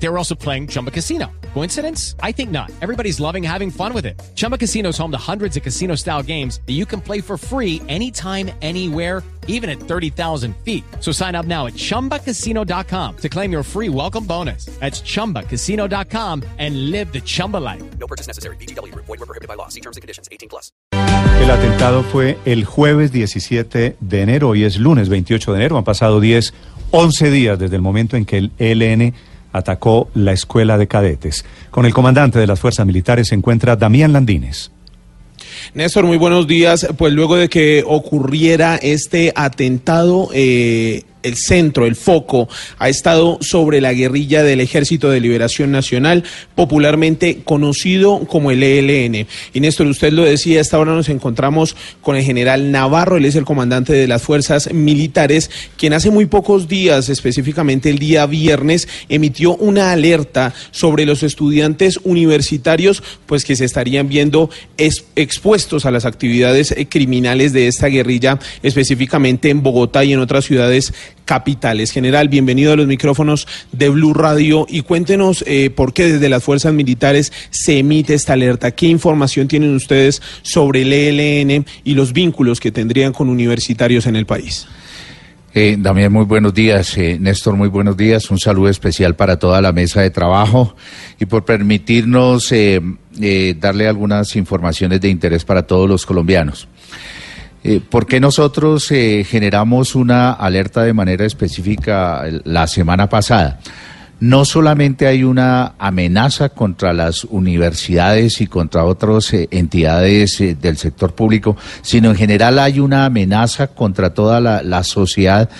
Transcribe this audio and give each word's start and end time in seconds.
They 0.00 0.08
were 0.08 0.18
also 0.18 0.34
playing 0.34 0.68
Chumba 0.68 0.90
Casino. 0.90 1.26
Coincidence? 1.54 2.14
I 2.22 2.32
think 2.32 2.50
not. 2.50 2.70
Everybody's 2.80 3.18
loving 3.18 3.42
having 3.42 3.70
fun 3.70 3.92
with 3.92 4.06
it. 4.06 4.20
Chumba 4.36 4.56
Casino 4.56 4.90
is 4.90 4.98
home 4.98 5.10
to 5.10 5.18
hundreds 5.18 5.56
of 5.56 5.62
casino 5.62 5.96
style 5.96 6.22
games 6.22 6.60
that 6.66 6.74
you 6.74 6.86
can 6.86 7.00
play 7.00 7.20
for 7.20 7.36
free 7.36 7.82
anytime, 7.88 8.50
anywhere, 8.62 9.24
even 9.48 9.68
at 9.68 9.80
30,000 9.80 10.54
feet. 10.64 10.84
So 11.00 11.10
sign 11.10 11.34
up 11.34 11.46
now 11.46 11.66
at 11.66 11.74
chumbacasino.com 11.74 13.16
to 13.16 13.28
claim 13.28 13.50
your 13.50 13.64
free 13.64 13.88
welcome 13.88 14.24
bonus. 14.24 14.66
That's 14.78 15.00
chumbacasino.com 15.00 16.44
and 16.58 16.90
live 16.90 17.12
the 17.12 17.20
Chumba 17.20 17.56
life. 17.56 17.82
No 17.98 18.06
purchase 18.06 18.28
necessary. 18.28 18.56
BGW. 18.56 18.94
Void 18.94 19.08
were 19.08 19.26
prohibited 19.26 19.48
by 19.48 19.54
law. 19.54 19.68
See 19.68 19.80
terms 19.80 19.96
and 19.96 20.02
conditions. 20.02 20.28
18 20.30 20.48
plus. 20.48 20.70
El 21.40 21.50
atentado 21.50 22.02
fue 22.02 22.36
el 22.44 22.64
jueves 22.64 23.12
17 23.12 23.96
de 24.00 24.22
enero, 24.22 24.50
hoy 24.50 24.64
es 24.64 24.76
lunes 24.76 25.08
28 25.08 25.52
de 25.52 25.58
enero. 25.58 25.78
Han 25.78 25.84
pasado 25.84 26.20
10, 26.20 26.52
11 26.90 27.30
días 27.30 27.58
desde 27.58 27.76
el 27.76 27.82
momento 27.82 28.16
en 28.16 28.24
que 28.26 28.38
el 28.38 28.50
ELN 28.58 29.14
atacó 29.52 30.08
la 30.14 30.32
escuela 30.32 30.78
de 30.78 30.86
cadetes. 30.86 31.44
Con 31.70 31.86
el 31.86 31.94
comandante 31.94 32.38
de 32.38 32.46
las 32.46 32.60
fuerzas 32.60 32.86
militares 32.86 33.28
se 33.28 33.34
encuentra 33.34 33.76
Damián 33.76 34.12
Landines. 34.12 34.70
Néstor, 35.74 36.04
muy 36.04 36.16
buenos 36.16 36.46
días. 36.46 36.86
Pues 36.96 37.12
luego 37.12 37.36
de 37.36 37.48
que 37.48 37.84
ocurriera 37.86 38.76
este 38.76 39.32
atentado, 39.34 40.28
eh, 40.32 41.04
el 41.28 41.36
centro, 41.36 41.86
el 41.86 41.94
foco, 41.96 42.48
ha 42.78 42.88
estado 42.88 43.38
sobre 43.40 43.80
la 43.80 43.92
guerrilla 43.92 44.42
del 44.42 44.60
Ejército 44.60 45.10
de 45.10 45.20
Liberación 45.20 45.70
Nacional, 45.70 46.24
popularmente 46.54 47.42
conocido 47.44 48.20
como 48.26 48.50
el 48.50 48.62
ELN. 48.62 49.26
Y 49.54 49.60
Néstor, 49.60 49.86
usted 49.86 50.12
lo 50.12 50.24
decía, 50.24 50.60
esta 50.60 50.78
hora 50.78 50.92
nos 50.92 51.08
encontramos 51.08 51.76
con 52.00 52.16
el 52.16 52.24
general 52.24 52.70
Navarro, 52.72 53.16
él 53.16 53.24
es 53.24 53.36
el 53.36 53.44
comandante 53.44 53.92
de 53.92 54.08
las 54.08 54.22
fuerzas 54.22 54.72
militares, 54.72 55.50
quien 55.76 55.92
hace 55.92 56.10
muy 56.10 56.26
pocos 56.26 56.68
días, 56.68 57.08
específicamente 57.08 57.90
el 57.90 57.98
día 57.98 58.26
viernes, 58.26 58.88
emitió 59.08 59.54
una 59.56 59.92
alerta 59.92 60.52
sobre 60.70 61.06
los 61.06 61.22
estudiantes 61.22 62.00
universitarios, 62.04 63.02
pues 63.26 63.44
que 63.44 63.56
se 63.56 63.64
estarían 63.64 64.08
viendo 64.08 64.50
es- 64.76 65.04
expuestos 65.16 65.86
a 65.86 65.90
las 65.90 66.04
actividades 66.04 66.72
eh, 66.72 66.86
criminales 66.88 67.52
de 67.52 67.66
esta 67.68 67.88
guerrilla, 67.88 68.38
específicamente 68.62 69.50
en 69.50 69.62
Bogotá 69.62 70.04
y 70.04 70.12
en 70.12 70.20
otras 70.20 70.44
ciudades 70.44 70.92
capitales. 71.28 71.92
General, 71.92 72.30
bienvenido 72.30 72.72
a 72.72 72.76
los 72.76 72.86
micrófonos 72.86 73.46
de 73.70 73.90
Blue 73.90 74.14
Radio 74.14 74.64
y 74.66 74.80
cuéntenos 74.80 75.44
eh, 75.46 75.68
por 75.68 75.92
qué 75.92 76.12
desde 76.12 76.30
las 76.30 76.42
fuerzas 76.42 76.72
militares 76.72 77.34
se 77.50 77.80
emite 77.80 78.14
esta 78.14 78.32
alerta. 78.32 78.70
¿Qué 78.70 78.86
información 78.86 79.46
tienen 79.46 79.74
ustedes 79.74 80.22
sobre 80.40 80.82
el 80.82 80.92
ELN 80.94 81.66
y 81.84 81.92
los 81.92 82.14
vínculos 82.14 82.60
que 82.60 82.72
tendrían 82.72 83.12
con 83.12 83.28
universitarios 83.28 84.06
en 84.06 84.16
el 84.16 84.24
país? 84.24 84.66
Eh, 85.54 85.76
muy 86.08 86.24
buenos 86.24 86.54
días. 86.54 86.96
Eh, 86.98 87.18
Néstor, 87.20 87.56
muy 87.56 87.68
buenos 87.68 87.96
días. 87.96 88.30
Un 88.30 88.38
saludo 88.38 88.68
especial 88.68 89.16
para 89.16 89.38
toda 89.38 89.60
la 89.60 89.72
mesa 89.72 90.00
de 90.00 90.10
trabajo 90.10 90.76
y 91.18 91.26
por 91.26 91.44
permitirnos 91.44 92.52
eh, 92.52 92.80
eh, 93.20 93.56
darle 93.58 93.88
algunas 93.88 94.36
informaciones 94.36 95.00
de 95.00 95.08
interés 95.08 95.44
para 95.44 95.66
todos 95.66 95.88
los 95.88 96.06
colombianos. 96.06 96.68
Eh, 97.64 97.80
¿Por 97.80 98.06
qué 98.06 98.20
nosotros 98.20 98.90
eh, 98.92 99.24
generamos 99.28 99.94
una 99.94 100.32
alerta 100.32 100.82
de 100.84 100.92
manera 100.92 101.24
específica 101.24 102.24
la 102.44 102.66
semana 102.68 103.08
pasada? 103.08 103.58
No 104.20 104.44
solamente 104.44 105.06
hay 105.06 105.22
una 105.22 105.74
amenaza 105.78 106.48
contra 106.48 106.92
las 106.92 107.24
universidades 107.24 108.40
y 108.40 108.46
contra 108.48 108.84
otras 108.84 109.32
eh, 109.32 109.48
entidades 109.50 110.40
eh, 110.40 110.56
del 110.60 110.76
sector 110.76 111.14
público, 111.14 111.56
sino 111.82 112.10
en 112.10 112.16
general 112.16 112.58
hay 112.58 112.80
una 112.80 113.06
amenaza 113.06 113.68
contra 113.68 114.14
toda 114.14 114.40
la, 114.40 114.84
sociedad 114.84 115.50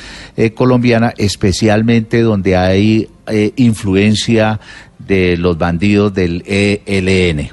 colombiana, 0.55 1.13
especialmente 1.19 2.23
donde 2.23 2.57
hay 2.57 3.09
influencia 3.57 4.61
de 4.99 5.37
los 5.37 5.59
bandidos 5.59 6.15
del 6.15 6.43
ELN. 6.47 7.51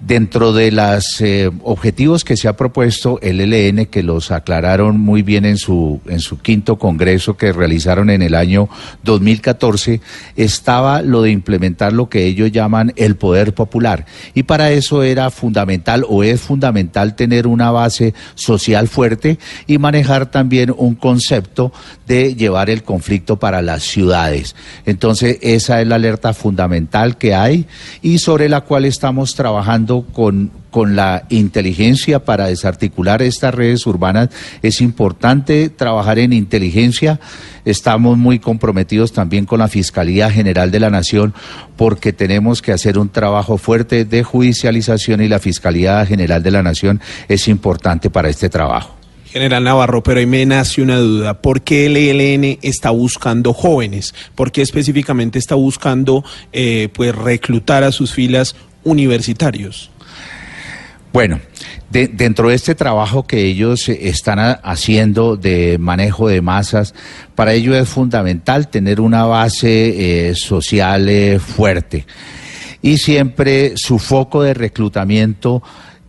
Dentro 0.00 0.52
de 0.52 0.72
los 0.72 1.22
objetivos 1.62 2.24
que 2.24 2.36
se 2.36 2.48
ha 2.48 2.56
propuesto 2.56 3.18
el 3.20 3.40
ELN, 3.40 3.86
que 3.86 4.02
los 4.02 4.30
aclararon 4.30 4.98
muy 4.98 5.22
bien 5.22 5.44
en 5.44 5.58
su, 5.58 6.00
en 6.06 6.20
su 6.20 6.38
quinto 6.38 6.78
congreso 6.78 7.36
que 7.36 7.52
realizaron 7.52 8.08
en 8.08 8.22
el 8.22 8.34
año 8.34 8.68
2014, 9.02 10.00
estaba 10.36 11.02
lo 11.02 11.22
de 11.22 11.30
implementar 11.30 11.92
lo 11.92 12.08
que 12.08 12.24
ellos 12.24 12.50
llaman 12.50 12.92
el 12.96 13.16
poder 13.16 13.54
popular. 13.54 14.06
Y 14.34 14.44
para 14.44 14.70
eso 14.70 15.02
era 15.02 15.30
fundamental 15.30 16.04
o 16.08 16.22
es 16.22 16.40
fundamental 16.40 17.14
tener 17.14 17.46
una 17.46 17.70
base 17.70 18.14
social 18.34 18.88
fuerte 18.88 19.38
y 19.66 19.78
manejar 19.78 20.30
también 20.30 20.72
un 20.76 20.94
concepto 20.94 21.72
de 22.06 22.34
llevar 22.34 22.70
el 22.70 22.82
conflicto 22.82 23.38
para 23.38 23.62
las 23.62 23.82
ciudades. 23.82 24.56
Entonces, 24.86 25.38
esa 25.42 25.80
es 25.80 25.86
la 25.86 25.96
alerta 25.96 26.32
fundamental 26.32 27.18
que 27.18 27.34
hay 27.34 27.66
y 28.02 28.18
sobre 28.18 28.48
la 28.48 28.62
cual 28.62 28.84
estamos 28.84 29.34
trabajando 29.34 29.89
con, 30.12 30.50
con 30.70 30.96
la 30.96 31.24
inteligencia 31.28 32.24
para 32.24 32.46
desarticular 32.46 33.22
estas 33.22 33.54
redes 33.54 33.86
urbanas. 33.86 34.30
Es 34.62 34.80
importante 34.80 35.68
trabajar 35.68 36.18
en 36.18 36.32
inteligencia. 36.32 37.20
Estamos 37.64 38.16
muy 38.16 38.38
comprometidos 38.38 39.12
también 39.12 39.44
con 39.44 39.58
la 39.58 39.68
Fiscalía 39.68 40.30
General 40.30 40.70
de 40.70 40.80
la 40.80 40.90
Nación 40.90 41.34
porque 41.76 42.12
tenemos 42.12 42.62
que 42.62 42.72
hacer 42.72 42.98
un 42.98 43.08
trabajo 43.08 43.58
fuerte 43.58 44.04
de 44.04 44.22
judicialización 44.22 45.20
y 45.20 45.28
la 45.28 45.40
Fiscalía 45.40 46.04
General 46.06 46.42
de 46.42 46.50
la 46.50 46.62
Nación 46.62 47.00
es 47.28 47.48
importante 47.48 48.08
para 48.08 48.28
este 48.28 48.48
trabajo. 48.48 49.00
General 49.32 49.62
Navarro, 49.62 50.02
pero 50.02 50.18
ahí 50.18 50.26
me 50.26 50.44
nace 50.44 50.82
una 50.82 50.98
duda. 50.98 51.40
¿Por 51.40 51.62
qué 51.62 51.86
el 51.86 51.96
ELN 51.96 52.58
está 52.62 52.90
buscando 52.90 53.52
jóvenes? 53.52 54.12
¿Por 54.34 54.50
qué 54.50 54.60
específicamente 54.60 55.38
está 55.38 55.54
buscando 55.54 56.24
eh, 56.52 56.88
pues 56.92 57.14
reclutar 57.14 57.84
a 57.84 57.92
sus 57.92 58.12
filas 58.12 58.56
universitarios? 58.84 59.90
Bueno, 61.12 61.40
de- 61.90 62.06
dentro 62.08 62.48
de 62.50 62.54
este 62.54 62.74
trabajo 62.76 63.26
que 63.26 63.44
ellos 63.44 63.88
eh, 63.88 63.98
están 64.08 64.38
haciendo 64.62 65.36
de 65.36 65.76
manejo 65.78 66.28
de 66.28 66.40
masas, 66.40 66.94
para 67.34 67.52
ello 67.52 67.74
es 67.76 67.88
fundamental 67.88 68.68
tener 68.68 69.00
una 69.00 69.24
base 69.24 70.28
eh, 70.30 70.34
social 70.36 71.08
eh, 71.08 71.38
fuerte. 71.40 72.06
Y 72.82 72.98
siempre 72.98 73.72
su 73.76 73.98
foco 73.98 74.42
de 74.42 74.54
reclutamiento 74.54 75.62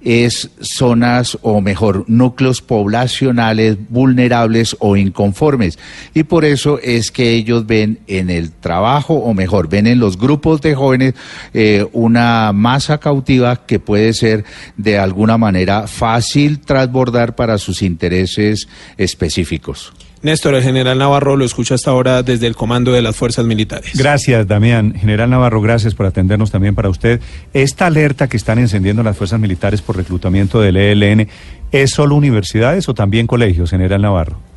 es 0.03 0.49
zonas 0.61 1.37
o 1.41 1.61
mejor 1.61 2.05
núcleos 2.07 2.61
poblacionales 2.61 3.77
vulnerables 3.89 4.75
o 4.79 4.97
inconformes 4.97 5.77
y 6.13 6.23
por 6.23 6.45
eso 6.45 6.79
es 6.79 7.11
que 7.11 7.31
ellos 7.31 7.67
ven 7.67 7.99
en 8.07 8.29
el 8.29 8.51
trabajo 8.51 9.13
o 9.15 9.33
mejor 9.33 9.69
ven 9.69 9.87
en 9.87 9.99
los 9.99 10.17
grupos 10.17 10.61
de 10.61 10.75
jóvenes 10.75 11.13
eh, 11.53 11.85
una 11.93 12.51
masa 12.53 12.97
cautiva 12.97 13.65
que 13.65 13.79
puede 13.79 14.13
ser 14.13 14.43
de 14.77 14.97
alguna 14.97 15.37
manera 15.37 15.87
fácil 15.87 16.59
transbordar 16.59 17.35
para 17.35 17.57
sus 17.57 17.81
intereses 17.81 18.67
específicos. 18.97 19.93
Néstor, 20.23 20.53
el 20.53 20.61
general 20.61 20.99
Navarro 20.99 21.35
lo 21.35 21.45
escucha 21.45 21.73
hasta 21.73 21.89
ahora 21.89 22.21
desde 22.21 22.45
el 22.45 22.55
comando 22.55 22.91
de 22.91 23.01
las 23.01 23.15
fuerzas 23.15 23.43
militares. 23.43 23.93
Gracias, 23.95 24.47
Damián. 24.47 24.93
General 24.93 25.27
Navarro, 25.27 25.61
gracias 25.61 25.95
por 25.95 26.05
atendernos 26.05 26.51
también 26.51 26.75
para 26.75 26.89
usted. 26.89 27.19
Esta 27.53 27.87
alerta 27.87 28.29
que 28.29 28.37
están 28.37 28.59
encendiendo 28.59 29.01
las 29.01 29.17
fuerzas 29.17 29.39
militares 29.39 29.81
por 29.81 29.97
reclutamiento 29.97 30.61
del 30.61 30.77
ELN, 30.77 31.27
¿es 31.71 31.89
solo 31.89 32.15
universidades 32.15 32.87
o 32.87 32.93
también 32.93 33.25
colegios, 33.25 33.71
General 33.71 33.99
Navarro? 33.99 34.51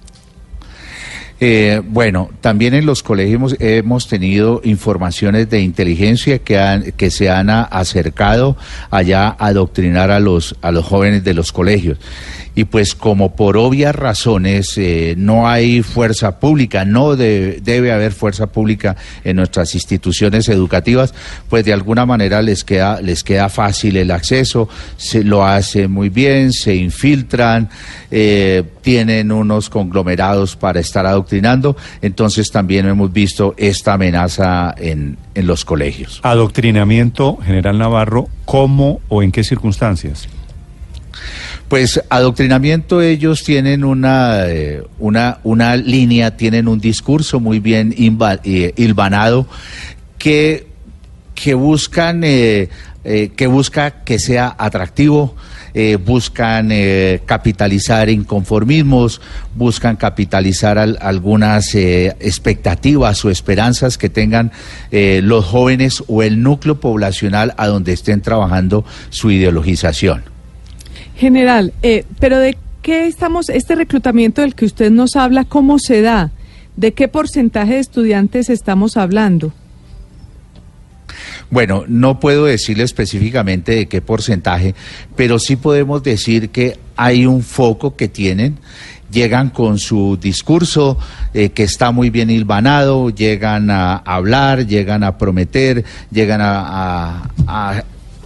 Eh, 1.40 1.82
bueno, 1.84 2.30
también 2.40 2.74
en 2.74 2.86
los 2.86 3.02
colegios 3.02 3.56
hemos, 3.58 4.08
tenido 4.08 4.60
informaciones 4.64 5.50
de 5.50 5.60
inteligencia 5.60 6.38
que, 6.38 6.58
han, 6.58 6.92
que 6.92 7.10
se 7.10 7.28
han 7.28 7.50
acercado 7.50 8.56
allá 8.90 9.28
a 9.38 9.46
adoctrinar 9.46 10.10
a 10.10 10.20
los, 10.20 10.56
a 10.62 10.70
los 10.70 10.84
jóvenes 10.84 11.24
de 11.24 11.34
los 11.34 11.52
colegios. 11.52 11.98
Y 12.56 12.64
pues 12.66 12.94
como 12.94 13.34
por 13.34 13.56
obvias 13.56 13.94
razones 13.96 14.78
eh, 14.78 15.14
no 15.18 15.48
hay 15.48 15.82
fuerza 15.82 16.38
pública, 16.38 16.84
no 16.84 17.16
de- 17.16 17.60
debe 17.62 17.90
haber 17.90 18.12
fuerza 18.12 18.46
pública 18.46 18.94
en 19.24 19.36
nuestras 19.36 19.74
instituciones 19.74 20.48
educativas, 20.48 21.14
pues 21.48 21.64
de 21.64 21.72
alguna 21.72 22.06
manera 22.06 22.42
les 22.42 22.62
queda, 22.62 23.00
les 23.00 23.24
queda 23.24 23.48
fácil 23.48 23.96
el 23.96 24.12
acceso, 24.12 24.68
se 24.96 25.24
lo 25.24 25.44
hace 25.44 25.88
muy 25.88 26.10
bien, 26.10 26.52
se 26.52 26.76
infiltran, 26.76 27.68
eh, 28.12 28.62
tienen 28.82 29.32
unos 29.32 29.68
conglomerados 29.68 30.54
para 30.54 30.78
estar 30.78 31.06
adoctrinando, 31.06 31.76
entonces 32.02 32.52
también 32.52 32.86
hemos 32.86 33.12
visto 33.12 33.54
esta 33.56 33.94
amenaza 33.94 34.74
en, 34.78 35.16
en 35.34 35.46
los 35.48 35.64
colegios. 35.64 36.20
Adoctrinamiento, 36.22 37.38
General 37.44 37.76
Navarro, 37.78 38.28
¿cómo 38.44 39.00
o 39.08 39.22
en 39.24 39.32
qué 39.32 39.42
circunstancias? 39.42 40.28
Pues 41.74 42.00
adoctrinamiento 42.08 43.02
ellos 43.02 43.42
tienen 43.42 43.82
una, 43.82 44.46
eh, 44.46 44.84
una, 45.00 45.40
una 45.42 45.74
línea, 45.74 46.36
tienen 46.36 46.68
un 46.68 46.78
discurso 46.78 47.40
muy 47.40 47.58
bien 47.58 47.92
eh, 47.98 48.72
hilvanado 48.76 49.48
que, 50.16 50.68
que 51.34 51.54
buscan, 51.54 52.22
eh, 52.22 52.68
que 53.02 53.46
busca 53.48 54.04
que 54.04 54.20
sea 54.20 54.54
atractivo, 54.56 55.34
buscan 56.04 56.70
capitalizar 57.26 58.08
inconformismos, 58.08 59.20
buscan 59.56 59.96
capitalizar 59.96 60.78
al- 60.78 60.96
algunas 61.00 61.74
expectativas 61.74 63.24
o 63.24 63.30
esperanzas 63.30 63.98
que 63.98 64.08
tengan 64.08 64.52
los 64.92 65.44
jóvenes 65.44 66.04
o 66.06 66.22
el 66.22 66.40
núcleo 66.40 66.78
poblacional 66.78 67.52
a 67.56 67.66
donde 67.66 67.92
estén 67.94 68.20
trabajando 68.20 68.84
su 69.10 69.32
ideologización. 69.32 70.33
General, 71.16 71.72
eh, 71.82 72.04
pero 72.18 72.38
¿de 72.38 72.56
qué 72.82 73.06
estamos, 73.06 73.48
este 73.48 73.74
reclutamiento 73.74 74.42
del 74.42 74.54
que 74.54 74.64
usted 74.64 74.90
nos 74.90 75.16
habla, 75.16 75.44
cómo 75.44 75.78
se 75.78 76.02
da? 76.02 76.32
¿De 76.76 76.92
qué 76.92 77.08
porcentaje 77.08 77.74
de 77.74 77.80
estudiantes 77.80 78.50
estamos 78.50 78.96
hablando? 78.96 79.52
Bueno, 81.50 81.84
no 81.86 82.18
puedo 82.18 82.46
decirle 82.46 82.84
específicamente 82.84 83.72
de 83.76 83.86
qué 83.86 84.00
porcentaje, 84.00 84.74
pero 85.14 85.38
sí 85.38 85.56
podemos 85.56 86.02
decir 86.02 86.50
que 86.50 86.78
hay 86.96 87.26
un 87.26 87.42
foco 87.42 87.94
que 87.96 88.08
tienen. 88.08 88.58
Llegan 89.10 89.50
con 89.50 89.78
su 89.78 90.18
discurso 90.20 90.98
eh, 91.32 91.50
que 91.50 91.62
está 91.62 91.92
muy 91.92 92.10
bien 92.10 92.30
hilvanado, 92.30 93.10
llegan 93.10 93.70
a 93.70 93.98
hablar, 93.98 94.66
llegan 94.66 95.04
a 95.04 95.16
prometer, 95.16 95.84
llegan 96.10 96.40
a, 96.42 97.30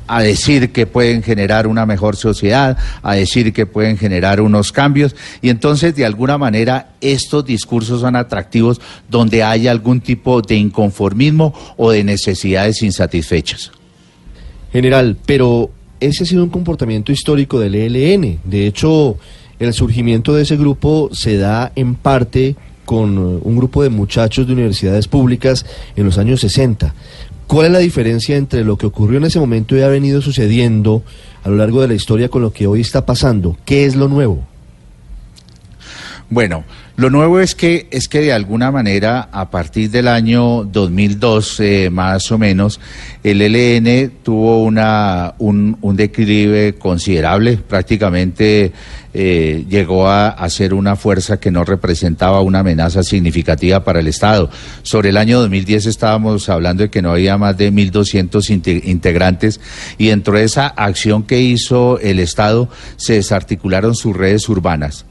a 0.09 0.23
decir 0.23 0.73
que 0.73 0.87
pueden 0.87 1.23
generar 1.23 1.67
una 1.67 1.87
mejor 1.87 2.17
sociedad, 2.17 2.77
a 3.03 3.15
decir 3.15 3.53
que 3.53 3.67
pueden 3.67 3.97
generar 3.97 4.41
unos 4.41 4.73
cambios. 4.73 5.15
Y 5.43 5.51
entonces, 5.51 5.95
de 5.95 6.05
alguna 6.05 6.39
manera, 6.39 6.91
estos 7.01 7.45
discursos 7.45 8.01
son 8.01 8.17
atractivos 8.17 8.81
donde 9.09 9.43
hay 9.43 9.69
algún 9.69 10.01
tipo 10.01 10.43
de 10.43 10.57
inconformismo 10.57 11.55
o 11.77 11.91
de 11.91 12.03
necesidades 12.03 12.83
insatisfechas. 12.83 13.71
General, 14.73 15.17
pero 15.25 15.71
ese 16.01 16.25
ha 16.25 16.27
sido 16.27 16.45
un 16.45 16.51
comportamiento 16.51 17.13
histórico 17.13 17.61
del 17.61 17.75
ELN. 17.75 18.41
De 18.45 18.67
hecho, 18.67 19.17
el 19.59 19.73
surgimiento 19.75 20.35
de 20.35 20.43
ese 20.43 20.57
grupo 20.57 21.11
se 21.13 21.37
da 21.37 21.73
en 21.75 21.95
parte 21.95 22.57
con 22.85 23.19
un 23.19 23.57
grupo 23.57 23.83
de 23.83 23.91
muchachos 23.91 24.47
de 24.47 24.55
universidades 24.55 25.09
públicas 25.09 25.67
en 25.95 26.07
los 26.07 26.17
años 26.17 26.41
60. 26.41 26.95
¿Cuál 27.49 27.67
es 27.67 27.73
la 27.73 27.79
diferencia 27.79 28.37
entre 28.37 28.63
lo 28.63 28.77
que 28.77 28.85
ocurrió 28.85 29.17
en 29.17 29.25
ese 29.25 29.41
momento 29.41 29.75
y 29.75 29.81
ha 29.81 29.89
venido 29.89 30.21
sucediendo 30.21 31.03
a 31.43 31.49
lo 31.49 31.57
largo 31.57 31.81
de 31.81 31.89
la 31.89 31.95
historia 31.95 32.29
con 32.29 32.43
lo 32.43 32.53
que 32.53 32.67
hoy 32.67 32.83
está 32.83 33.07
pasando? 33.07 33.57
¿Qué 33.65 33.87
es 33.87 33.97
lo 33.97 34.07
nuevo? 34.07 34.47
Bueno, 36.29 36.65
lo 36.99 37.11
nuevo 37.11 37.39
es 37.39 37.55
que 37.55 37.87
es 37.93 38.09
que 38.09 38.21
de 38.21 38.33
alguna 38.33 38.73
manera 38.73 39.29
a 39.31 39.51
partir 39.51 39.89
del 39.89 40.09
año 40.09 40.65
2002 40.65 41.61
eh, 41.61 41.91
más 41.91 42.33
o 42.33 42.39
menos 42.39 42.81
el 43.23 43.41
ELN 43.41 44.11
tuvo 44.25 44.65
una 44.65 45.35
un, 45.39 45.79
declive 45.95 46.75
considerable, 46.75 47.57
prácticamente 47.57 48.73
eh, 49.15 49.65
llegó 49.69 50.09
a, 50.09 50.31
a 50.31 50.51
ser 50.51 50.75
una 50.75 50.97
fuerza 50.97 51.39
que 51.39 51.53
no 51.53 51.63
representaba 51.63 52.41
una 52.41 52.61
amenaza 52.61 53.05
significativa 53.05 53.85
para 53.85 54.01
el 54.01 54.09
Estado. 54.09 54.51
Sobre 54.83 55.11
el 55.11 55.19
año 55.19 55.39
2010 55.39 55.87
estábamos 55.87 56.49
hablando 56.49 56.83
de 56.83 56.91
que 56.91 57.01
no 57.01 57.13
había 57.13 57.39
más 57.39 57.57
de 57.57 57.73
1.200 57.73 58.51
inte- 58.51 58.83
integrantes 58.85 59.61
y 59.99 60.09
dentro 60.09 60.37
de 60.37 60.43
esa 60.43 60.67
acción 60.67 61.23
que 61.23 61.41
hizo 61.41 62.01
el 62.01 62.19
Estado 62.19 62.69
se 62.97 63.15
desarticularon 63.15 63.95
sus 63.95 64.17
redes 64.17 64.49
urbanas. 64.49 65.05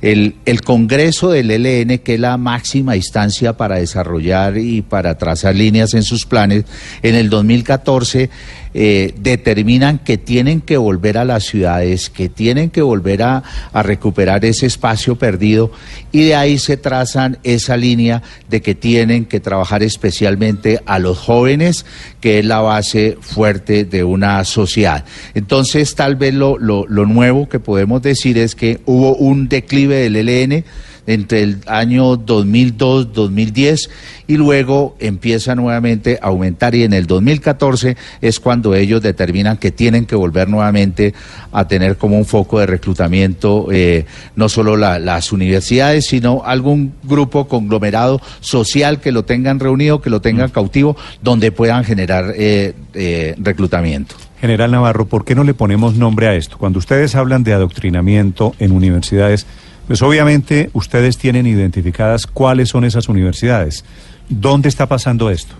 El, 0.00 0.36
el 0.46 0.62
Congreso 0.62 1.30
del 1.30 1.50
ELN, 1.50 1.98
que 1.98 2.14
es 2.14 2.20
la 2.20 2.36
máxima 2.36 2.96
instancia 2.96 3.56
para 3.56 3.76
desarrollar 3.76 4.56
y 4.58 4.82
para 4.82 5.18
trazar 5.18 5.54
líneas 5.54 5.94
en 5.94 6.02
sus 6.02 6.26
planes, 6.26 6.64
en 7.02 7.14
el 7.14 7.30
2014 7.30 8.30
eh, 8.72 9.14
determinan 9.16 9.98
que 9.98 10.16
tienen 10.16 10.60
que 10.60 10.76
volver 10.76 11.18
a 11.18 11.24
las 11.24 11.44
ciudades, 11.44 12.08
que 12.08 12.28
tienen 12.28 12.70
que 12.70 12.82
volver 12.82 13.22
a, 13.22 13.42
recuperar 13.72 14.44
ese 14.44 14.66
espacio 14.66 15.16
perdido 15.16 15.72
y 16.12 16.24
de 16.24 16.34
ahí 16.34 16.58
se 16.58 16.76
trazan 16.76 17.38
esa 17.42 17.76
línea 17.76 18.22
de 18.48 18.60
que 18.60 18.74
tienen 18.74 19.24
que 19.24 19.40
trabajar 19.40 19.82
especialmente 19.82 20.80
a 20.86 20.98
los 20.98 21.18
jóvenes, 21.18 21.84
que 22.20 22.38
es 22.38 22.44
la 22.44 22.60
base 22.60 23.16
fuerte 23.20 23.84
de 23.84 24.04
una 24.04 24.44
sociedad. 24.44 25.04
Entonces, 25.34 25.94
tal 25.94 26.16
vez 26.16 26.34
lo, 26.34 26.58
lo, 26.58 26.86
lo 26.86 27.06
nuevo 27.06 27.48
que 27.48 27.58
podemos 27.58 28.02
decir 28.02 28.38
es 28.38 28.54
que 28.54 28.80
hubo 28.86 29.16
un 29.16 29.48
declive 29.48 29.96
del 29.96 30.28
ELN 30.28 30.64
entre 31.06 31.42
el 31.42 31.58
año 31.66 32.16
2002-2010 32.18 33.88
y 34.26 34.36
luego 34.36 34.96
empieza 35.00 35.54
nuevamente 35.54 36.18
a 36.22 36.26
aumentar 36.28 36.74
y 36.74 36.84
en 36.84 36.92
el 36.92 37.06
2014 37.06 37.96
es 38.20 38.38
cuando 38.40 38.74
ellos 38.74 39.02
determinan 39.02 39.56
que 39.56 39.70
tienen 39.72 40.06
que 40.06 40.14
volver 40.16 40.48
nuevamente 40.48 41.14
a 41.52 41.66
tener 41.66 41.96
como 41.96 42.16
un 42.16 42.24
foco 42.24 42.60
de 42.60 42.66
reclutamiento 42.66 43.68
eh, 43.72 44.04
no 44.36 44.48
solo 44.48 44.76
la- 44.76 44.98
las 44.98 45.32
universidades, 45.32 46.06
sino 46.06 46.42
algún 46.44 46.92
grupo 47.02 47.48
conglomerado 47.48 48.20
social 48.40 49.00
que 49.00 49.12
lo 49.12 49.24
tengan 49.24 49.58
reunido, 49.58 50.00
que 50.00 50.10
lo 50.10 50.20
tengan 50.20 50.50
cautivo, 50.50 50.96
donde 51.22 51.50
puedan 51.52 51.84
generar 51.84 52.32
eh, 52.36 52.74
eh, 52.94 53.34
reclutamiento. 53.38 54.14
General 54.40 54.70
Navarro, 54.70 55.06
¿por 55.06 55.24
qué 55.24 55.34
no 55.34 55.44
le 55.44 55.52
ponemos 55.54 55.96
nombre 55.96 56.26
a 56.28 56.34
esto? 56.34 56.56
Cuando 56.56 56.78
ustedes 56.78 57.14
hablan 57.14 57.42
de 57.44 57.52
adoctrinamiento 57.52 58.54
en 58.58 58.72
universidades, 58.72 59.46
pues 59.90 60.02
obviamente 60.02 60.70
ustedes 60.72 61.18
tienen 61.18 61.48
identificadas 61.48 62.28
cuáles 62.28 62.68
son 62.68 62.84
esas 62.84 63.08
universidades. 63.08 63.84
¿Dónde 64.28 64.68
está 64.68 64.86
pasando 64.86 65.30
esto? 65.30 65.56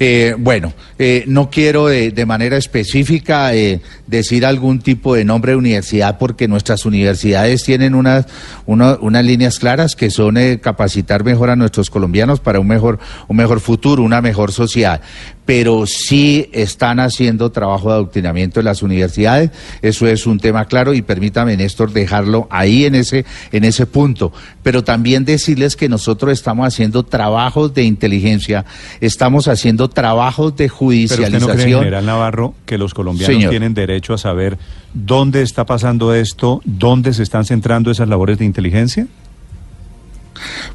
Eh, 0.00 0.34
bueno, 0.38 0.72
eh, 0.98 1.24
no 1.26 1.50
quiero 1.50 1.88
de, 1.88 2.24
manera 2.24 2.56
específica 2.56 3.54
eh, 3.54 3.82
decir 4.06 4.46
algún 4.46 4.80
tipo 4.80 5.14
de 5.14 5.26
nombre 5.26 5.52
de 5.52 5.58
universidad 5.58 6.16
porque 6.16 6.48
nuestras 6.48 6.86
universidades 6.86 7.64
tienen 7.64 7.94
unas, 7.94 8.24
una- 8.64 8.94
unas 8.94 9.26
líneas 9.26 9.58
claras 9.58 9.94
que 9.94 10.08
son 10.08 10.38
capacitar 10.62 11.24
mejor 11.24 11.50
a 11.50 11.56
nuestros 11.56 11.90
colombianos 11.90 12.40
para 12.40 12.60
un 12.60 12.66
mejor, 12.66 12.98
un 13.28 13.36
mejor 13.36 13.60
futuro, 13.60 14.02
una 14.02 14.22
mejor 14.22 14.52
sociedad. 14.52 15.02
Pero 15.44 15.86
sí 15.86 16.48
están 16.52 17.00
haciendo 17.00 17.50
trabajo 17.50 17.88
de 17.88 17.94
adoctrinamiento 17.94 18.60
en 18.60 18.66
las 18.66 18.82
universidades, 18.82 19.50
eso 19.82 20.06
es 20.06 20.26
un 20.26 20.38
tema 20.38 20.66
claro 20.66 20.94
y 20.94 21.02
permítame, 21.02 21.56
Néstor, 21.56 21.92
dejarlo 21.92 22.46
ahí 22.50 22.84
en 22.84 22.94
ese, 22.94 23.24
en 23.50 23.64
ese 23.64 23.86
punto. 23.86 24.32
Pero 24.62 24.84
también 24.84 25.24
decirles 25.24 25.76
que 25.76 25.88
nosotros 25.88 26.32
estamos 26.32 26.66
haciendo 26.66 27.02
trabajos 27.02 27.74
de 27.74 27.84
inteligencia, 27.84 28.64
estamos 29.00 29.48
haciendo 29.48 29.88
trabajos 29.88 30.56
de 30.56 30.68
Pero 30.68 30.90
usted 30.90 31.08
no 31.08 31.08
cree, 31.08 31.08
judicialización. 31.08 31.80
General 31.80 32.06
Navarro, 32.06 32.54
que 32.66 32.78
los 32.78 32.94
colombianos 32.94 33.34
Señor. 33.34 33.50
tienen 33.50 33.74
derecho 33.74 34.14
a 34.14 34.18
saber 34.18 34.58
dónde 34.94 35.42
está 35.42 35.64
pasando 35.64 36.14
esto, 36.14 36.60
dónde 36.64 37.12
se 37.14 37.22
están 37.22 37.44
centrando 37.44 37.90
esas 37.90 38.08
labores 38.08 38.38
de 38.38 38.44
inteligencia. 38.44 39.06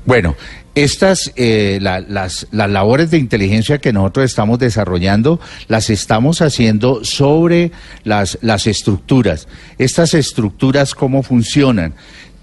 Bueno, 0.05 0.36
estas, 0.75 1.31
eh, 1.36 1.79
la- 1.81 2.01
las, 2.01 2.45
las 2.51 2.69
labores 2.69 3.09
de 3.09 3.17
inteligencia 3.17 3.79
que 3.79 3.91
nosotros 3.93 4.25
estamos 4.25 4.59
desarrollando, 4.59 5.39
las 5.67 5.89
estamos 5.89 6.41
haciendo 6.41 7.03
sobre 7.03 7.71
las, 8.03 8.38
las 8.41 8.67
estructuras. 8.67 9.47
Estas 9.79 10.13
estructuras, 10.13 10.93
¿cómo 10.93 11.24
funcionan? 11.24 11.95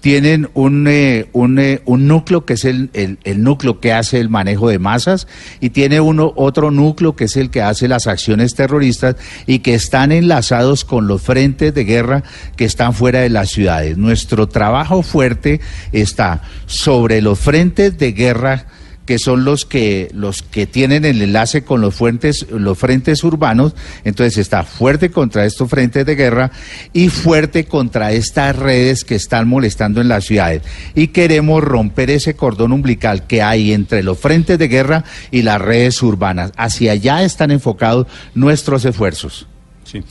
Tienen 0.05 0.49
un, 0.53 0.85
eh, 0.87 1.29
un, 1.33 1.57
eh, 1.57 1.81
un 1.85 2.07
núcleo 2.07 2.45
que 2.45 2.53
es 2.53 2.63
el, 2.65 2.91
el- 2.93 3.17
el 3.23 3.41
núcleo 3.41 3.79
que 3.79 3.91
hace 3.91 4.19
el 4.19 4.29
manejo 4.29 4.69
de 4.69 4.77
masas 4.77 5.27
y 5.61 5.71
tiene 5.71 5.99
uno, 5.99 6.31
otro 6.35 6.69
núcleo 6.69 7.15
que 7.15 7.23
es 7.23 7.35
el 7.37 7.49
que 7.49 7.63
hace 7.63 7.87
las 7.87 8.05
acciones 8.05 8.53
terroristas 8.53 9.15
y 9.47 9.59
que 9.59 9.73
están 9.73 10.11
enlazados 10.11 10.85
con 10.85 11.07
los 11.07 11.23
frentes 11.23 11.73
de 11.73 11.85
guerra 11.85 12.23
que 12.55 12.65
están 12.65 12.93
fuera 12.93 13.21
de 13.21 13.31
las 13.31 13.49
ciudades. 13.49 13.97
Nuestro 13.97 14.47
trabajo 14.47 15.01
fuerte 15.01 15.59
está 15.91 16.43
sobre 16.67 17.19
los 17.23 17.39
frentes 17.39 17.97
de 17.97 18.11
guerra 18.11 18.67
que 19.05 19.19
son 19.19 19.45
los 19.45 19.65
que 19.65 20.09
los 20.13 20.41
que 20.41 20.65
tienen 20.65 21.05
el 21.05 21.21
enlace 21.21 21.63
con 21.63 21.81
los 21.81 21.93
fuentes 21.93 22.47
los 22.49 22.77
frentes 22.77 23.23
urbanos. 23.23 23.75
Entonces 24.03 24.37
está 24.37 24.63
fuerte 24.63 25.11
contra 25.11 25.45
estos 25.45 25.69
frentes 25.69 26.05
de 26.05 26.15
guerra 26.15 26.51
y 26.93 27.09
fuerte 27.09 27.65
contra 27.65 28.11
estas 28.11 28.55
redes 28.55 29.03
que 29.03 29.15
están 29.15 29.47
molestando 29.47 30.01
en 30.01 30.07
las 30.07 30.25
ciudades. 30.25 30.63
Y 30.95 31.07
queremos 31.07 31.63
romper 31.63 32.09
ese 32.09 32.35
cordón 32.35 32.71
umbilical 32.71 33.27
que 33.27 33.41
hay 33.41 33.73
entre 33.73 34.03
los 34.03 34.19
frentes 34.19 34.57
de 34.59 34.67
guerra 34.67 35.03
y 35.31 35.43
las 35.43 35.61
redes 35.61 36.01
urbanas. 36.01 36.51
Hacia 36.57 36.93
allá 36.93 37.23
están 37.23 37.51
enfocados 37.51 38.07
nuestros 38.33 38.85
esfuerzos. 38.85 39.47
Sí. 39.83 40.03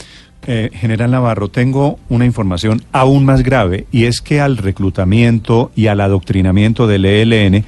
Eh, 0.46 0.70
General 0.74 1.10
Navarro, 1.10 1.48
tengo 1.48 1.98
una 2.10 2.26
información 2.26 2.82
aún 2.92 3.24
más 3.24 3.42
grave 3.42 3.86
y 3.90 4.04
es 4.04 4.20
que 4.20 4.40
al 4.42 4.58
reclutamiento 4.58 5.72
y 5.74 5.86
al 5.86 6.02
adoctrinamiento 6.02 6.86
del 6.86 7.06
ELN 7.06 7.64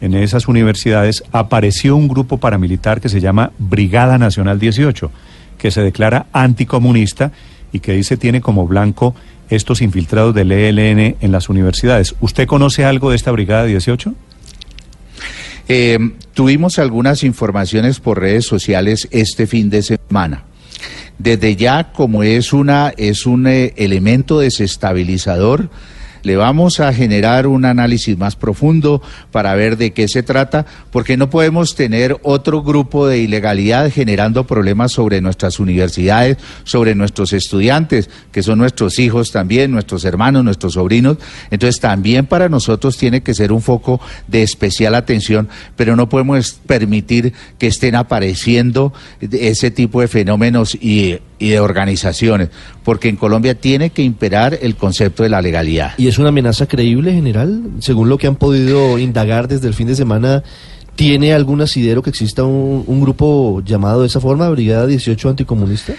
en 0.00 0.14
esas 0.14 0.48
universidades 0.48 1.22
apareció 1.32 1.96
un 1.96 2.08
grupo 2.08 2.38
paramilitar 2.38 3.00
que 3.00 3.08
se 3.08 3.20
llama 3.20 3.52
Brigada 3.58 4.18
Nacional 4.18 4.58
18, 4.58 5.10
que 5.58 5.70
se 5.70 5.82
declara 5.82 6.26
anticomunista 6.32 7.32
y 7.72 7.80
que 7.80 7.92
dice 7.92 8.16
tiene 8.16 8.40
como 8.40 8.66
blanco 8.66 9.14
estos 9.48 9.80
infiltrados 9.80 10.34
del 10.34 10.52
ELN 10.52 11.16
en 11.20 11.32
las 11.32 11.48
universidades. 11.48 12.14
¿Usted 12.20 12.46
conoce 12.46 12.84
algo 12.84 13.10
de 13.10 13.16
esta 13.16 13.30
Brigada 13.30 13.64
18? 13.64 14.14
Eh, 15.68 15.98
tuvimos 16.34 16.78
algunas 16.78 17.24
informaciones 17.24 18.00
por 18.00 18.20
redes 18.20 18.46
sociales 18.46 19.08
este 19.10 19.46
fin 19.46 19.70
de 19.70 19.82
semana. 19.82 20.44
Desde 21.18 21.56
ya, 21.56 21.92
como 21.92 22.22
es, 22.22 22.52
una, 22.52 22.92
es 22.96 23.26
un 23.26 23.46
eh, 23.46 23.72
elemento 23.76 24.38
desestabilizador, 24.38 25.70
le 26.26 26.36
vamos 26.36 26.80
a 26.80 26.92
generar 26.92 27.46
un 27.46 27.64
análisis 27.64 28.18
más 28.18 28.34
profundo 28.34 29.00
para 29.30 29.54
ver 29.54 29.76
de 29.76 29.92
qué 29.92 30.08
se 30.08 30.24
trata, 30.24 30.66
porque 30.90 31.16
no 31.16 31.30
podemos 31.30 31.76
tener 31.76 32.18
otro 32.24 32.64
grupo 32.64 33.06
de 33.06 33.18
ilegalidad 33.18 33.92
generando 33.92 34.44
problemas 34.44 34.90
sobre 34.90 35.20
nuestras 35.20 35.60
universidades, 35.60 36.38
sobre 36.64 36.96
nuestros 36.96 37.32
estudiantes, 37.32 38.10
que 38.32 38.42
son 38.42 38.58
nuestros 38.58 38.98
hijos 38.98 39.30
también, 39.30 39.70
nuestros 39.70 40.04
hermanos, 40.04 40.42
nuestros 40.42 40.72
sobrinos. 40.72 41.18
Entonces 41.52 41.80
también 41.80 42.26
para 42.26 42.48
nosotros 42.48 42.96
tiene 42.96 43.22
que 43.22 43.32
ser 43.32 43.52
un 43.52 43.62
foco 43.62 44.00
de 44.26 44.42
especial 44.42 44.96
atención, 44.96 45.48
pero 45.76 45.94
no 45.94 46.08
podemos 46.08 46.58
permitir 46.66 47.34
que 47.56 47.68
estén 47.68 47.94
apareciendo 47.94 48.92
ese 49.20 49.70
tipo 49.70 50.00
de 50.00 50.08
fenómenos 50.08 50.74
y 50.74 51.20
y 51.38 51.50
de 51.50 51.60
organizaciones, 51.60 52.50
porque 52.82 53.08
en 53.08 53.16
Colombia 53.16 53.54
tiene 53.54 53.90
que 53.90 54.02
imperar 54.02 54.58
el 54.62 54.76
concepto 54.76 55.22
de 55.22 55.28
la 55.28 55.42
legalidad. 55.42 55.92
¿Y 55.98 56.08
es 56.08 56.18
una 56.18 56.30
amenaza 56.30 56.66
creíble, 56.66 57.12
general? 57.12 57.62
Según 57.80 58.08
lo 58.08 58.18
que 58.18 58.26
han 58.26 58.36
podido 58.36 58.98
indagar 58.98 59.48
desde 59.48 59.68
el 59.68 59.74
fin 59.74 59.86
de 59.86 59.94
semana, 59.94 60.42
¿tiene 60.94 61.34
algún 61.34 61.60
asidero 61.60 62.02
que 62.02 62.10
exista 62.10 62.44
un, 62.44 62.84
un 62.86 63.00
grupo 63.00 63.62
llamado 63.64 64.00
de 64.00 64.06
esa 64.06 64.20
forma, 64.20 64.48
Brigada 64.48 64.86
18 64.86 65.28
Anticomunista? 65.28 65.94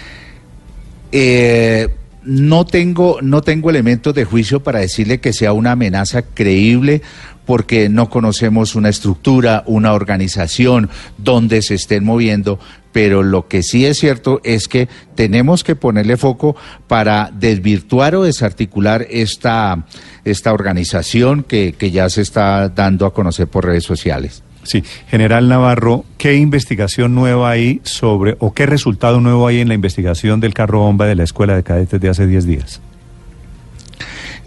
Eh, 1.11 1.87
no 2.23 2.65
tengo, 2.65 3.19
no 3.21 3.41
tengo 3.41 3.69
elementos 3.69 4.13
de 4.13 4.25
juicio 4.25 4.61
para 4.61 4.79
decirle 4.79 5.19
que 5.19 5.31
sea 5.31 5.53
una 5.53 5.71
amenaza 5.71 6.23
creíble 6.23 7.01
porque 7.47 7.89
no 7.89 8.09
conocemos 8.09 8.75
una 8.75 8.89
estructura, 8.89 9.63
una 9.65 9.93
organización 9.93 10.89
donde 11.17 11.63
se 11.63 11.73
estén 11.73 12.03
moviendo, 12.03 12.59
pero 12.91 13.23
lo 13.23 13.47
que 13.47 13.63
sí 13.63 13.85
es 13.85 13.97
cierto 13.97 14.41
es 14.43 14.67
que 14.67 14.89
tenemos 15.15 15.63
que 15.63 15.75
ponerle 15.75 16.17
foco 16.17 16.55
para 16.87 17.31
desvirtuar 17.33 18.15
o 18.15 18.23
desarticular 18.23 19.07
esta, 19.09 19.85
esta 20.25 20.53
organización 20.53 21.43
que, 21.43 21.73
que 21.73 21.89
ya 21.89 22.09
se 22.09 22.21
está 22.21 22.67
dando 22.69 23.05
a 23.05 23.13
conocer 23.13 23.47
por 23.47 23.65
redes 23.65 23.85
sociales. 23.85 24.43
Sí, 24.63 24.83
General 25.07 25.47
Navarro, 25.47 26.03
¿qué 26.17 26.35
investigación 26.35 27.15
nueva 27.15 27.51
hay 27.51 27.79
sobre, 27.83 28.35
o 28.39 28.53
qué 28.53 28.65
resultado 28.65 29.21
nuevo 29.21 29.47
hay 29.47 29.61
en 29.61 29.69
la 29.69 29.73
investigación 29.73 30.41
del 30.41 30.53
carro 30.53 30.79
bomba 30.79 31.05
de 31.05 31.15
la 31.15 31.23
Escuela 31.23 31.55
de 31.55 31.63
Cadetes 31.63 32.01
de 32.01 32.09
hace 32.09 32.27
10 32.27 32.45
días? 32.45 32.81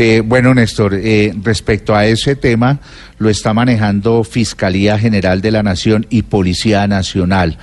Eh, 0.02 0.22
bueno, 0.24 0.54
Néstor, 0.54 0.94
eh, 0.94 1.34
respecto 1.42 1.94
a 1.94 2.06
ese 2.06 2.34
tema, 2.34 2.78
lo 3.18 3.28
está 3.28 3.52
manejando 3.52 4.24
Fiscalía 4.24 4.98
General 4.98 5.42
de 5.42 5.50
la 5.50 5.62
Nación 5.62 6.06
y 6.08 6.22
Policía 6.22 6.86
Nacional. 6.86 7.58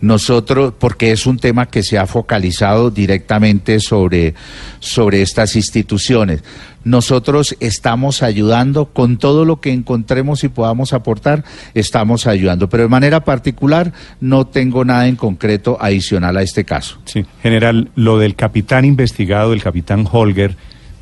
Nosotros, 0.00 0.74
porque 0.80 1.12
es 1.12 1.26
un 1.26 1.38
tema 1.38 1.66
que 1.66 1.84
se 1.84 1.96
ha 1.96 2.08
focalizado 2.08 2.90
directamente 2.90 3.78
sobre, 3.78 4.34
sobre 4.80 5.22
estas 5.22 5.54
instituciones. 5.54 6.42
Nosotros 6.82 7.54
estamos 7.60 8.24
ayudando 8.24 8.86
con 8.86 9.16
todo 9.16 9.44
lo 9.44 9.60
que 9.60 9.72
encontremos 9.72 10.42
y 10.42 10.48
podamos 10.48 10.92
aportar, 10.92 11.44
estamos 11.72 12.26
ayudando. 12.26 12.68
Pero 12.68 12.82
de 12.82 12.88
manera 12.88 13.20
particular 13.22 13.92
no 14.20 14.48
tengo 14.48 14.84
nada 14.84 15.06
en 15.06 15.14
concreto 15.14 15.78
adicional 15.80 16.36
a 16.36 16.42
este 16.42 16.64
caso. 16.64 16.98
Sí, 17.04 17.24
general, 17.44 17.90
lo 17.94 18.18
del 18.18 18.34
capitán 18.34 18.84
investigado, 18.84 19.52
el 19.52 19.62
capitán 19.62 20.04
Holger, 20.10 20.56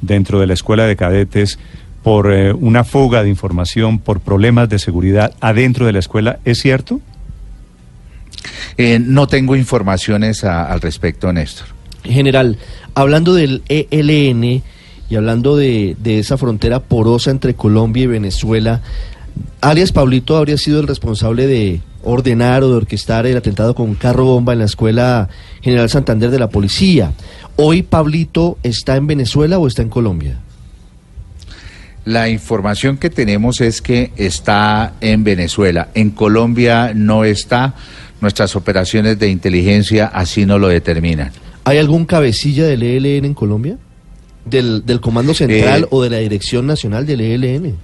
dentro 0.06 0.40
de 0.40 0.46
la 0.46 0.54
escuela 0.54 0.86
de 0.86 0.96
cadetes 0.96 1.58
por 2.02 2.32
eh, 2.32 2.52
una 2.52 2.84
fuga 2.84 3.22
de 3.22 3.30
información, 3.30 3.98
por 3.98 4.20
problemas 4.20 4.68
de 4.68 4.78
seguridad 4.78 5.32
adentro 5.40 5.86
de 5.86 5.92
la 5.92 5.98
escuela, 6.00 6.38
¿es 6.44 6.58
cierto? 6.60 7.00
Eh, 8.76 8.98
no 9.00 9.26
tengo 9.26 9.56
informaciones 9.56 10.44
a- 10.44 10.70
al 10.70 10.80
respecto, 10.80 11.32
Néstor. 11.32 11.68
General, 12.04 12.58
hablando 12.94 13.34
del 13.34 13.62
ELN 13.68 14.62
y 15.08 15.16
hablando 15.16 15.56
de, 15.56 15.96
de 15.98 16.18
esa 16.18 16.36
frontera 16.36 16.80
porosa 16.80 17.30
entre 17.30 17.54
Colombia 17.54 18.04
y 18.04 18.08
Venezuela, 18.08 18.82
alias 19.60 19.92
Pablito 19.92 20.36
habría 20.36 20.58
sido 20.58 20.80
el 20.80 20.86
responsable 20.88 21.46
de 21.46 21.80
ordenar 22.02 22.62
o 22.62 22.68
de 22.68 22.76
orquestar 22.76 23.26
el 23.26 23.36
atentado 23.38 23.74
con 23.74 23.94
carro 23.94 24.26
bomba 24.26 24.52
en 24.52 24.58
la 24.58 24.66
escuela 24.66 25.30
General 25.62 25.88
Santander 25.88 26.30
de 26.30 26.38
la 26.38 26.48
policía. 26.50 27.12
Hoy 27.56 27.82
Pablito 27.82 28.58
está 28.62 28.96
en 28.96 29.06
Venezuela 29.06 29.58
o 29.58 29.66
está 29.66 29.82
en 29.82 29.88
Colombia? 29.88 30.38
La 32.04 32.28
información 32.28 32.98
que 32.98 33.08
tenemos 33.08 33.60
es 33.60 33.80
que 33.80 34.12
está 34.16 34.94
en 35.00 35.24
Venezuela. 35.24 35.88
En 35.94 36.10
Colombia 36.10 36.92
no 36.94 37.24
está. 37.24 37.74
Nuestras 38.20 38.56
operaciones 38.56 39.18
de 39.18 39.30
inteligencia 39.30 40.06
así 40.06 40.44
no 40.44 40.58
lo 40.58 40.68
determinan. 40.68 41.30
¿Hay 41.64 41.78
algún 41.78 42.04
cabecilla 42.04 42.66
del 42.66 42.82
ELN 42.82 43.24
en 43.24 43.34
Colombia? 43.34 43.78
¿Del, 44.44 44.84
del 44.84 45.00
Comando 45.00 45.32
Central 45.32 45.84
Eh, 45.84 45.88
o 45.90 46.02
de 46.02 46.10
la 46.10 46.18
Dirección 46.18 46.66
Nacional 46.66 47.06
del 47.06 47.20
ELN? 47.22 47.74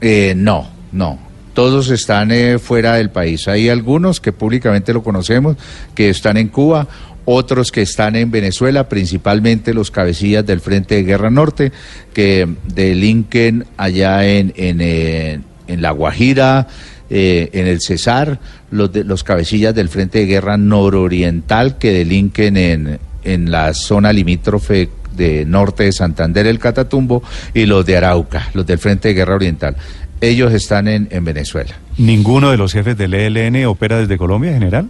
Eh, 0.00 0.34
no, 0.36 0.68
no. 0.90 1.18
Todos 1.54 1.90
están 1.90 2.30
eh, 2.30 2.58
fuera 2.58 2.94
del 2.94 3.10
país. 3.10 3.48
Hay 3.48 3.68
algunos 3.68 4.20
que 4.20 4.32
públicamente 4.32 4.92
lo 4.92 5.02
conocemos, 5.02 5.56
que 5.94 6.08
están 6.08 6.36
en 6.36 6.48
Cuba, 6.48 6.86
otros 7.30 7.70
que 7.70 7.82
están 7.82 8.16
en 8.16 8.30
Venezuela, 8.30 8.88
principalmente 8.88 9.74
los 9.74 9.90
cabecillas 9.90 10.46
del 10.46 10.60
Frente 10.60 10.94
de 10.94 11.02
Guerra 11.02 11.28
Norte, 11.28 11.72
que 12.14 12.48
delinquen 12.72 13.66
allá 13.76 14.26
en, 14.26 14.54
en, 14.56 14.78
eh, 14.80 15.40
La 15.66 15.90
Guajira, 15.90 16.68
eh, 17.10 17.50
en 17.52 17.66
el 17.66 17.82
Cesar, 17.82 18.40
los, 18.70 18.90
de, 18.90 19.04
los 19.04 19.24
cabecillas 19.24 19.74
del 19.74 19.90
Frente 19.90 20.20
de 20.20 20.24
Guerra 20.24 20.56
Nororiental, 20.56 21.76
que 21.76 21.92
delinquen 21.92 22.56
en, 22.56 22.98
en 23.24 23.50
la 23.50 23.74
zona 23.74 24.10
limítrofe 24.10 24.88
de 25.14 25.44
norte 25.44 25.84
de 25.84 25.92
Santander, 25.92 26.46
el 26.46 26.58
Catatumbo, 26.58 27.22
y 27.52 27.66
los 27.66 27.84
de 27.84 27.98
Arauca, 27.98 28.48
los 28.54 28.64
del 28.64 28.78
Frente 28.78 29.08
de 29.08 29.14
Guerra 29.14 29.34
Oriental. 29.34 29.76
Ellos 30.22 30.54
están 30.54 30.88
en, 30.88 31.08
en 31.10 31.26
Venezuela. 31.26 31.74
¿Ninguno 31.98 32.50
de 32.50 32.56
los 32.56 32.72
jefes 32.72 32.96
del 32.96 33.12
ELN 33.12 33.66
opera 33.66 33.98
desde 33.98 34.16
Colombia, 34.16 34.54
general? 34.54 34.88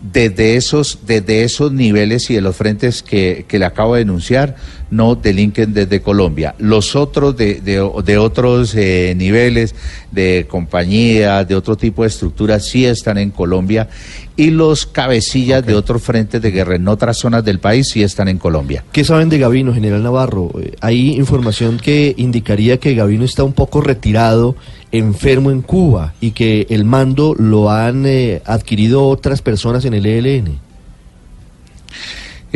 Desde 0.00 0.56
esos, 0.56 1.00
desde 1.06 1.42
esos 1.44 1.72
niveles 1.72 2.30
y 2.30 2.34
de 2.34 2.40
los 2.40 2.56
frentes 2.56 3.02
que, 3.02 3.44
que 3.48 3.58
le 3.58 3.64
acabo 3.64 3.94
de 3.94 4.00
denunciar, 4.00 4.56
no 4.90 5.14
delinquen 5.14 5.74
desde 5.74 6.00
Colombia. 6.00 6.54
Los 6.58 6.94
otros 6.94 7.36
de, 7.36 7.60
de, 7.60 7.90
de 8.04 8.18
otros 8.18 8.74
eh, 8.74 9.14
niveles, 9.16 9.74
de 10.12 10.46
compañías, 10.48 11.46
de 11.48 11.54
otro 11.54 11.76
tipo 11.76 12.02
de 12.02 12.08
estructuras, 12.08 12.64
sí 12.66 12.84
están 12.86 13.18
en 13.18 13.30
Colombia. 13.30 13.88
Y 14.36 14.50
los 14.50 14.86
cabecillas 14.86 15.64
de 15.64 15.74
otros 15.74 16.02
frentes 16.02 16.40
de 16.42 16.50
guerra 16.50 16.76
en 16.76 16.86
otras 16.88 17.16
zonas 17.16 17.44
del 17.44 17.58
país 17.58 17.88
sí 17.88 18.02
están 18.02 18.28
en 18.28 18.38
Colombia. 18.38 18.84
¿Qué 18.92 19.02
saben 19.02 19.28
de 19.28 19.38
Gavino, 19.38 19.72
general 19.72 20.02
Navarro? 20.02 20.50
Eh, 20.60 20.74
Hay 20.80 21.14
información 21.16 21.78
que 21.78 22.14
indicaría 22.16 22.78
que 22.78 22.94
Gavino 22.94 23.24
está 23.24 23.44
un 23.44 23.54
poco 23.54 23.80
retirado, 23.80 24.54
enfermo 24.92 25.50
en 25.50 25.62
Cuba 25.62 26.14
y 26.20 26.30
que 26.30 26.66
el 26.70 26.84
mando 26.84 27.34
lo 27.34 27.70
han 27.70 28.04
eh, 28.06 28.42
adquirido 28.44 29.08
otras 29.08 29.42
personas 29.42 29.84
en 29.84 29.94
el 29.94 30.06
ELN. 30.06 30.58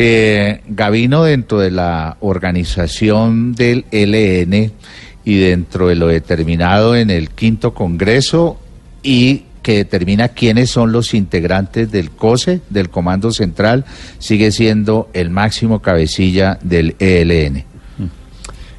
Eh, 0.03 0.63
Gavino 0.67 1.25
dentro 1.25 1.59
de 1.59 1.71
la 1.71 2.17
organización 2.21 3.53
del 3.53 3.85
LN 3.93 4.73
y 5.27 5.39
dentro 5.39 5.89
de 5.89 5.95
lo 5.95 6.07
determinado 6.07 6.97
en 6.97 7.11
el 7.11 7.29
quinto 7.29 7.75
congreso 7.75 8.59
y 9.03 9.45
que 9.63 9.75
determina 9.75 10.29
quiénes 10.29 10.71
son 10.71 10.91
los 10.91 11.13
integrantes 11.13 11.93
del 11.93 12.13
COSE, 12.13 12.63
del 12.71 12.89
Comando 12.89 13.31
Central, 13.31 13.85
sigue 14.19 14.53
siendo 14.53 15.11
el 15.13 15.29
máximo 15.29 15.83
cabecilla 15.83 16.59
del 16.63 16.97
ELN. 16.99 17.65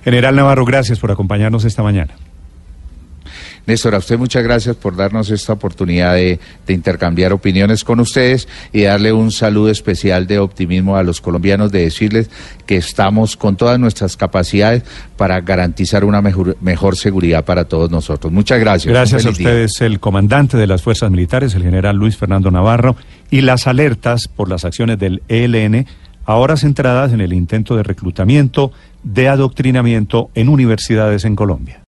General 0.03 0.35
Navarro, 0.35 0.65
gracias 0.65 0.97
por 0.97 1.11
acompañarnos 1.11 1.65
esta 1.65 1.83
mañana. 1.83 2.15
Néstor, 3.65 3.95
a 3.95 3.99
usted 3.99 4.17
muchas 4.17 4.43
gracias 4.43 4.75
por 4.75 4.95
darnos 4.95 5.29
esta 5.29 5.53
oportunidad 5.53 6.15
de, 6.15 6.39
de, 6.65 6.73
intercambiar 6.73 7.31
opiniones 7.33 7.83
con 7.83 7.99
ustedes 7.99 8.47
y 8.73 8.83
darle 8.83 9.13
un 9.13 9.31
saludo 9.31 9.69
especial 9.69 10.27
de 10.27 10.39
optimismo 10.39 10.97
a 10.97 11.03
los 11.03 11.21
colombianos, 11.21 11.71
de 11.71 11.83
decirles 11.83 12.29
que 12.65 12.77
estamos 12.77 13.37
con 13.37 13.55
todas 13.55 13.79
nuestras 13.79 14.17
capacidades 14.17 14.83
para 15.17 15.41
garantizar 15.41 16.03
una 16.03 16.21
mejor, 16.21 16.57
mejor 16.61 16.97
seguridad 16.97 17.45
para 17.45 17.65
todos 17.65 17.91
nosotros. 17.91 18.33
Muchas 18.33 18.59
gracias. 18.59 18.91
Gracias 18.91 19.25
a 19.25 19.29
ustedes, 19.29 19.75
día. 19.77 19.87
el 19.87 19.99
comandante 19.99 20.57
de 20.57 20.67
las 20.67 20.81
fuerzas 20.81 21.11
militares, 21.11 21.53
el 21.55 21.63
general 21.63 21.95
Luis 21.95 22.17
Fernando 22.17 22.49
Navarro, 22.51 22.95
y 23.29 23.41
las 23.41 23.67
alertas 23.67 24.27
por 24.27 24.49
las 24.49 24.65
acciones 24.65 24.99
del 24.99 25.21
ELN, 25.27 25.85
ahora 26.25 26.57
centradas 26.57 27.13
en 27.13 27.21
el 27.21 27.33
intento 27.33 27.75
de 27.75 27.83
reclutamiento, 27.83 28.71
de 29.03 29.29
adoctrinamiento 29.29 30.29
en 30.35 30.49
universidades 30.49 31.25
en 31.25 31.35
Colombia. 31.35 31.79